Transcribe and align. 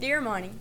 Dear 0.00 0.22
Monty, 0.22 0.52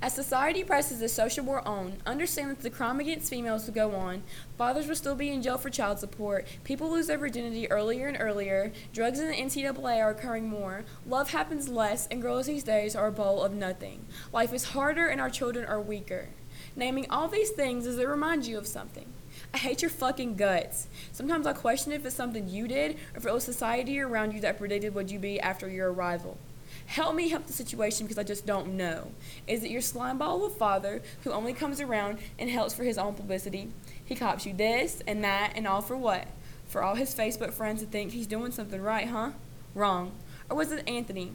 as 0.00 0.14
society 0.14 0.64
presses 0.64 0.98
the 0.98 1.08
social 1.10 1.44
war 1.44 1.60
on, 1.68 1.98
understand 2.06 2.50
that 2.50 2.60
the 2.60 2.70
crime 2.70 2.98
against 2.98 3.28
females 3.28 3.66
will 3.66 3.74
go 3.74 3.94
on. 3.94 4.22
Fathers 4.56 4.86
will 4.86 4.96
still 4.96 5.14
be 5.14 5.28
in 5.28 5.42
jail 5.42 5.58
for 5.58 5.68
child 5.68 5.98
support. 5.98 6.46
People 6.64 6.90
lose 6.90 7.08
their 7.08 7.18
virginity 7.18 7.70
earlier 7.70 8.08
and 8.08 8.16
earlier. 8.18 8.72
Drugs 8.94 9.20
in 9.20 9.28
the 9.28 9.34
NCAA 9.34 10.02
are 10.02 10.08
occurring 10.08 10.48
more. 10.48 10.86
Love 11.06 11.32
happens 11.32 11.68
less, 11.68 12.06
and 12.06 12.22
girls 12.22 12.46
these 12.46 12.64
days 12.64 12.96
are 12.96 13.08
a 13.08 13.12
bowl 13.12 13.42
of 13.42 13.52
nothing. 13.52 14.06
Life 14.32 14.54
is 14.54 14.70
harder, 14.70 15.08
and 15.08 15.20
our 15.20 15.28
children 15.28 15.66
are 15.66 15.78
weaker. 15.78 16.28
Naming 16.74 17.06
all 17.10 17.28
these 17.28 17.50
things 17.50 17.84
does 17.84 17.98
it 17.98 18.08
remind 18.08 18.46
you 18.46 18.56
of 18.56 18.66
something? 18.66 19.12
I 19.52 19.58
hate 19.58 19.82
your 19.82 19.90
fucking 19.90 20.36
guts. 20.36 20.86
Sometimes 21.12 21.46
I 21.46 21.52
question 21.52 21.92
if 21.92 22.06
it's 22.06 22.16
something 22.16 22.48
you 22.48 22.66
did 22.66 22.92
or 23.12 23.18
if 23.18 23.26
it 23.26 23.32
was 23.34 23.44
society 23.44 24.00
around 24.00 24.32
you 24.32 24.40
that 24.40 24.56
predicted 24.56 24.94
what 24.94 25.10
you'd 25.10 25.20
be 25.20 25.38
after 25.38 25.68
your 25.68 25.92
arrival. 25.92 26.38
Help 26.86 27.14
me 27.14 27.28
help 27.28 27.46
the 27.46 27.52
situation 27.52 28.06
because 28.06 28.18
I 28.18 28.22
just 28.24 28.46
don't 28.46 28.76
know. 28.76 29.12
Is 29.46 29.64
it 29.64 29.70
your 29.70 29.80
slime 29.80 30.18
ball 30.18 30.44
of 30.44 30.52
a 30.52 30.54
father 30.54 31.02
who 31.22 31.30
only 31.30 31.52
comes 31.52 31.80
around 31.80 32.18
and 32.38 32.50
helps 32.50 32.74
for 32.74 32.84
his 32.84 32.98
own 32.98 33.14
publicity? 33.14 33.70
He 34.04 34.14
cops 34.14 34.46
you 34.46 34.52
this 34.52 35.02
and 35.06 35.24
that 35.24 35.52
and 35.56 35.66
all 35.66 35.80
for 35.80 35.96
what? 35.96 36.28
For 36.66 36.82
all 36.82 36.94
his 36.94 37.14
Facebook 37.14 37.52
friends 37.52 37.80
to 37.80 37.86
think 37.86 38.12
he's 38.12 38.26
doing 38.26 38.52
something 38.52 38.80
right, 38.80 39.08
huh? 39.08 39.30
Wrong. 39.74 40.12
Or 40.50 40.56
was 40.56 40.72
it 40.72 40.88
Anthony? 40.88 41.32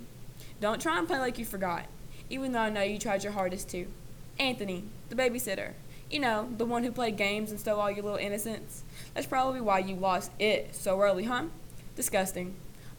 Don't 0.62 0.81
try 0.81 0.98
and 0.98 1.07
play 1.07 1.20
like 1.20 1.40
you 1.40 1.45
forgot, 1.45 1.85
even 2.29 2.51
though 2.51 2.59
I 2.59 2.70
know 2.70 2.81
you 2.81 2.99
tried 2.99 3.23
your 3.23 3.34
hardest 3.34 3.70
to. 3.70 3.87
Anthony, 4.37 4.84
the 5.09 5.15
babysitter. 5.15 5.73
You 6.09 6.20
know, 6.20 6.49
the 6.57 6.65
one 6.65 6.84
who 6.84 6.91
played 6.91 7.17
games 7.17 7.51
and 7.51 7.59
stole 7.59 7.79
all 7.79 7.91
your 7.91 8.03
little 8.03 8.17
innocence. 8.17 8.84
That's 9.13 9.27
probably 9.27 9.62
why 9.62 9.79
you 9.79 9.95
lost 9.95 10.31
it 10.40 10.76
so 10.76 10.99
early, 10.99 11.26
huh? 11.26 11.45
Disgusting. 11.95 12.55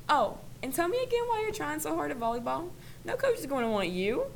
Oh, 0.09 0.39
and 0.63 0.75
tell 0.75 0.89
me 0.89 0.99
again 1.03 1.25
why 1.27 1.43
you're 1.43 1.53
trying 1.53 1.81
so 1.81 1.95
hard 1.95 2.11
at 2.11 2.19
volleyball. 2.19 2.71
No 3.05 3.17
coach 3.17 3.39
is 3.39 3.47
going 3.47 3.65
to 3.65 3.71
want 3.71 3.89
you. 3.89 4.27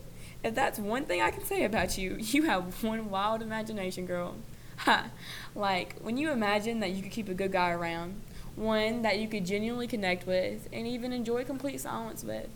If 0.42 0.55
that's 0.55 0.78
one 0.78 1.05
thing 1.05 1.20
I 1.20 1.30
can 1.30 1.45
say 1.45 1.64
about 1.64 1.98
you, 1.98 2.16
you 2.19 2.45
have 2.45 2.83
one 2.83 3.11
wild 3.11 3.42
imagination, 3.42 4.06
girl. 4.06 4.36
Ha! 4.78 5.06
Like, 5.55 5.98
when 6.00 6.16
you 6.16 6.31
imagine 6.31 6.81
that 6.81 6.91
you 6.91 7.03
could 7.03 7.12
keep 7.12 7.28
a 7.28 7.34
good 7.34 7.53
guy 7.53 7.70
around, 7.70 8.20
one 8.56 9.03
that 9.03 9.19
you 9.19 9.28
could 9.28 9.47
genuinely 9.47 9.86
connect 9.86 10.27
with, 10.27 10.69
and 10.72 10.86
even 10.86 11.12
enjoy 11.12 11.44
complete 11.44 11.81
silence 11.81 12.25
with. 12.25 12.48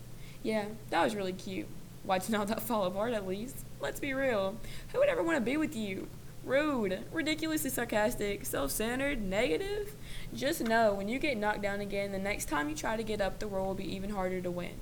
Yeah, 0.42 0.66
that 0.90 1.04
was 1.04 1.14
really 1.14 1.32
cute. 1.32 1.66
Watching 2.04 2.34
all 2.34 2.46
that 2.46 2.62
fall 2.62 2.84
apart, 2.84 3.12
at 3.12 3.26
least. 3.26 3.64
Let's 3.80 4.00
be 4.00 4.14
real. 4.14 4.56
Who 4.92 4.98
would 4.98 5.08
ever 5.08 5.22
want 5.22 5.36
to 5.36 5.40
be 5.40 5.56
with 5.56 5.76
you? 5.76 6.08
Rude, 6.48 7.04
ridiculously 7.12 7.70
sarcastic, 7.70 8.44
self 8.44 8.70
centered, 8.70 9.22
negative. 9.22 9.94
Just 10.34 10.62
know 10.62 10.94
when 10.94 11.08
you 11.08 11.18
get 11.18 11.36
knocked 11.36 11.62
down 11.62 11.80
again, 11.80 12.12
the 12.12 12.18
next 12.18 12.46
time 12.46 12.68
you 12.68 12.74
try 12.74 12.96
to 12.96 13.02
get 13.02 13.20
up, 13.20 13.38
the 13.38 13.46
roll 13.46 13.68
will 13.68 13.74
be 13.74 13.94
even 13.94 14.10
harder 14.10 14.40
to 14.40 14.50
win. 14.50 14.74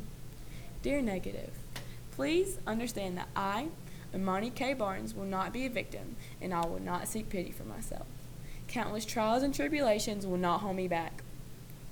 Dear 0.83 1.03
Negative, 1.03 1.51
please 2.13 2.59
understand 2.67 3.19
that 3.19 3.29
I, 3.35 3.69
Imani 4.15 4.51
K. 4.51 4.73
Barnes, 4.73 5.15
will 5.15 5.25
not 5.25 5.53
be 5.53 5.67
a 5.67 5.71
victim, 5.71 6.17
and 6.41 6.55
I 6.55 6.65
will 6.65 6.81
not 6.81 7.09
seek 7.09 7.29
pity 7.29 7.51
for 7.51 7.65
myself. 7.65 8.07
Countless 8.69 9.05
trials 9.05 9.43
and 9.43 9.55
tribulations 9.55 10.27
will 10.27 10.37
not 10.37 10.61
hold 10.61 10.77
me 10.77 10.89
back. 10.89 11.23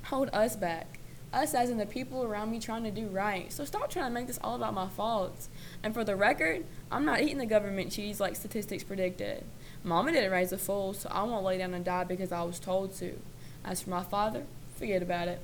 Hold 0.05 0.31
us 0.33 0.57
back 0.57 0.99
us 1.35 1.55
as 1.55 1.71
in 1.71 1.79
the 1.79 1.87
people 1.87 2.23
around 2.23 2.51
me 2.51 2.61
trying 2.61 2.85
to 2.85 2.91
do 2.91 3.07
right. 3.09 3.53
So 3.53 3.65
stop 3.65 3.91
trying 3.91 4.07
to 4.07 4.11
make 4.11 4.27
this 4.27 4.39
all 4.43 4.55
about 4.55 4.75
my 4.75 4.89
faults. 4.89 5.49
And 5.83 5.93
for 5.93 6.05
the 6.05 6.17
record, 6.17 6.65
I'm 6.91 7.05
not 7.05 7.21
eating 7.23 7.39
the 7.39 7.47
government 7.47 7.93
cheese 7.93 8.21
like 8.21 8.37
statistics 8.37 8.85
predicted. 8.85 9.45
Mama 9.83 10.13
didn't 10.13 10.31
raise 10.31 10.53
a 10.53 10.59
fool, 10.59 10.95
so 10.95 11.09
I 11.11 11.23
won't 11.25 11.45
lay 11.45 11.59
down 11.59 11.75
and 11.75 11.85
die 11.85 12.05
because 12.05 12.33
I 12.33 12.43
was 12.43 12.59
told 12.59 12.95
to. 12.97 13.19
As 13.65 13.83
for 13.83 13.91
my 13.91 14.03
father, 14.03 14.45
forget 14.77 15.03
about 15.03 15.29
it. 15.29 15.41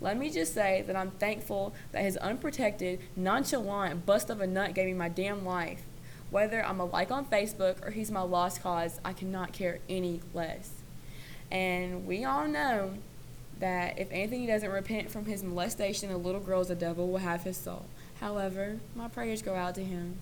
Let 0.00 0.18
me 0.18 0.30
just 0.30 0.54
say 0.54 0.82
that 0.86 0.96
I'm 0.96 1.12
thankful 1.12 1.74
that 1.92 2.02
his 2.02 2.16
unprotected, 2.16 3.00
nonchalant 3.16 4.04
bust 4.04 4.30
of 4.30 4.40
a 4.40 4.46
nut 4.46 4.74
gave 4.74 4.86
me 4.86 4.94
my 4.94 5.08
damn 5.08 5.44
life. 5.44 5.82
Whether 6.30 6.64
I'm 6.64 6.80
a 6.80 6.84
like 6.84 7.10
on 7.10 7.26
Facebook 7.26 7.86
or 7.86 7.90
he's 7.90 8.10
my 8.10 8.22
lost 8.22 8.62
cause, 8.62 9.00
I 9.04 9.12
cannot 9.12 9.52
care 9.52 9.78
any 9.88 10.20
less. 10.32 10.70
And 11.50 12.06
we 12.06 12.24
all 12.24 12.48
know 12.48 12.94
that 13.60 13.98
if 13.98 14.10
Anthony 14.12 14.46
doesn't 14.46 14.70
repent 14.70 15.10
from 15.10 15.26
his 15.26 15.42
molestation 15.42 16.10
of 16.10 16.24
little 16.24 16.40
girls, 16.40 16.68
the 16.68 16.74
devil 16.74 17.08
will 17.08 17.18
have 17.18 17.42
his 17.42 17.56
soul. 17.56 17.86
However, 18.20 18.78
my 18.94 19.08
prayers 19.08 19.42
go 19.42 19.54
out 19.54 19.74
to 19.76 19.84
him. 19.84 20.16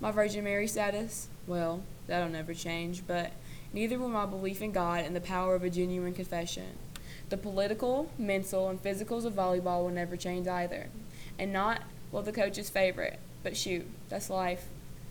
My 0.00 0.10
Virgin 0.10 0.44
Mary 0.44 0.66
status, 0.66 1.28
well, 1.46 1.82
that'll 2.06 2.28
never 2.28 2.54
change, 2.54 3.06
but 3.06 3.32
neither 3.72 3.98
will 3.98 4.08
my 4.08 4.26
belief 4.26 4.60
in 4.60 4.72
God 4.72 5.04
and 5.04 5.14
the 5.14 5.20
power 5.20 5.54
of 5.54 5.62
a 5.62 5.70
genuine 5.70 6.12
confession. 6.12 6.76
The 7.28 7.36
political, 7.36 8.10
mental, 8.18 8.68
and 8.68 8.82
physicals 8.82 9.24
of 9.24 9.34
volleyball 9.34 9.84
will 9.84 9.90
never 9.90 10.16
change 10.16 10.48
either. 10.48 10.88
And 11.38 11.52
not, 11.52 11.82
well, 12.10 12.22
the 12.22 12.32
coach's 12.32 12.68
favorite, 12.68 13.18
but 13.42 13.56
shoot, 13.56 13.86
that's 14.08 14.28
life. 14.28 14.66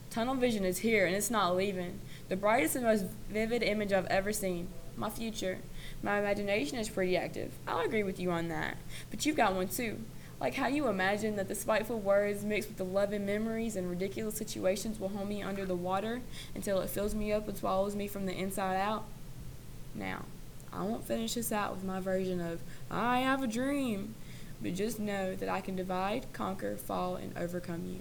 Tunnel 0.10 0.36
vision 0.36 0.66
is 0.66 0.80
here 0.80 1.06
and 1.06 1.16
it's 1.16 1.32
not 1.32 1.56
leaving. 1.56 2.00
The 2.28 2.36
brightest 2.36 2.76
and 2.76 2.86
most 2.86 3.06
vivid 3.30 3.64
image 3.64 3.94
I've 3.94 4.06
ever 4.08 4.34
seen 4.34 4.68
my 4.96 5.10
future. 5.10 5.60
My 6.04 6.20
imagination 6.20 6.78
is 6.78 6.90
pretty 6.90 7.18
active. 7.18 7.52
I'll 7.68 7.86
agree 7.86 8.04
with 8.04 8.20
you 8.20 8.32
on 8.32 8.48
that. 8.50 8.78
But 9.10 9.26
you've 9.26 9.36
got 9.36 9.54
one 9.56 9.68
too. 9.68 10.00
Like 10.40 10.56
how 10.56 10.68
you 10.68 10.88
imagine 10.88 11.36
that 11.36 11.48
the 11.48 11.56
spiteful 11.56 12.00
words 12.00 12.44
mixed 12.44 12.70
with 12.70 12.78
the 12.78 12.84
loving 12.84 13.26
memories 13.26 13.76
and 13.76 13.90
ridiculous 13.90 14.36
situations 14.36 15.00
will 15.00 15.10
hold 15.10 15.30
me 15.30 15.44
under 15.44 15.66
the 15.66 15.76
water 15.76 16.22
until 16.56 16.80
it 16.82 16.90
fills 16.90 17.14
me 17.14 17.32
up 17.32 17.48
and 17.48 17.56
swallows 17.56 17.96
me 17.96 18.08
from 18.08 18.26
the 18.26 18.34
inside 18.34 18.78
out. 18.78 19.06
Now, 19.94 20.26
I 20.74 20.84
won't 20.84 21.06
finish 21.06 21.36
this 21.36 21.52
out 21.52 21.76
with 21.76 21.84
my 21.84 22.00
version 22.00 22.40
of 22.42 22.60
I 22.90 23.20
have 23.20 23.44
a 23.44 23.48
dream, 23.48 24.16
but 24.62 24.74
just 24.74 25.00
know 25.00 25.36
that 25.36 25.50
I 25.50 25.62
can 25.62 25.76
divide, 25.76 26.26
conquer, 26.34 26.76
fall, 26.76 27.16
and 27.16 27.38
overcome 27.38 27.86
you. 27.86 28.00